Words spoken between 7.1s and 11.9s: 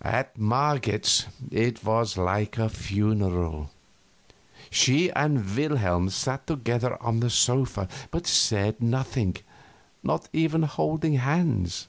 the sofa, but said nothing, and not even holding hands.